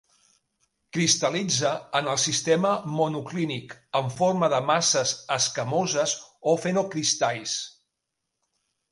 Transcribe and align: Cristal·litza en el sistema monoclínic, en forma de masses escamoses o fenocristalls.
Cristal·litza 0.95 1.73
en 1.97 2.07
el 2.13 2.15
sistema 2.21 2.71
monoclínic, 2.93 3.75
en 3.99 4.09
forma 4.15 4.49
de 4.53 4.61
masses 4.69 5.11
escamoses 5.35 6.15
o 6.53 6.55
fenocristalls. 6.63 7.55